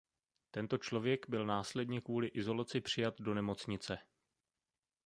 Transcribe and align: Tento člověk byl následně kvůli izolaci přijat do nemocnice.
Tento 0.51 0.77
člověk 0.77 1.29
byl 1.29 1.45
následně 1.45 2.01
kvůli 2.01 2.27
izolaci 2.27 2.81
přijat 2.81 3.13
do 3.19 3.33
nemocnice. 3.33 3.97